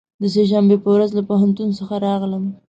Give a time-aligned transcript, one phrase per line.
[0.21, 2.43] د سه شنبې په ورځ له پوهنتون څخه راغلم.